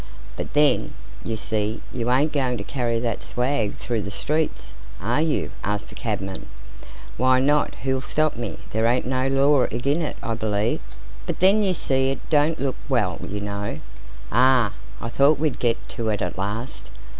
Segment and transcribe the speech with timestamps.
[0.35, 5.21] "But then, you see, you ain't going to carry that swag through the streets, are
[5.21, 6.47] you?" asked the cabman.
[7.17, 7.75] "Why not?
[7.83, 8.57] Who'll stop me!
[8.71, 10.81] There ain't no law agin it, I b'lieve?"
[11.27, 13.79] "But then, you see, it don't look well, you know."
[14.31, 14.73] "Ah!
[14.99, 16.89] I thought we'd get to it at last."